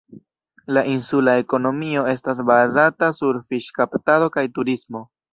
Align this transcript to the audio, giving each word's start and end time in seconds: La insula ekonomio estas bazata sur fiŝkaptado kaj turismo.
La 0.75 0.81
insula 0.91 1.33
ekonomio 1.41 2.05
estas 2.13 2.41
bazata 2.47 3.09
sur 3.17 3.39
fiŝkaptado 3.53 4.31
kaj 4.39 4.45
turismo. 4.57 5.03